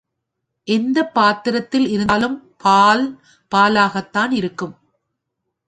[0.67, 3.05] எந்தப் பாத்திரத்தில் இருந்தாலும் பால்
[3.51, 4.75] பாலாகத்தான் இருக்கும்.